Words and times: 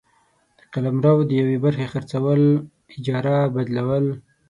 د 0.57 0.59
قلمرو 0.73 1.15
د 1.29 1.31
یوې 1.41 1.57
برخي 1.65 1.87
خرڅول، 1.93 2.41
اجاره، 2.95 3.37
بدلول، 3.55 4.05